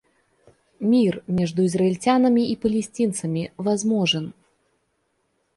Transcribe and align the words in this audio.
Мир 0.79 1.23
между 1.27 1.63
израильтянами 1.67 2.41
и 2.47 2.55
палестинцами 2.55 3.53
возможен. 3.57 4.33